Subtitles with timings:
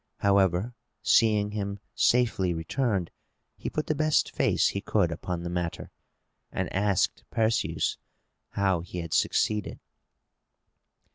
[0.21, 0.73] However,
[1.03, 3.11] seeing him safely returned,
[3.55, 5.91] he put the best face he could upon the matter
[6.51, 7.99] and asked Perseus
[8.53, 9.79] how he had succeeded.